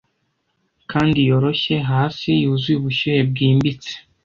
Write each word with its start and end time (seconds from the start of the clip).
kandi 0.91 1.19
yoroshye 1.29 1.75
hasi 1.91 2.29
yuzuye 2.43 2.77
ubushyuhe 2.79 3.21
bwimbitse 3.29 3.91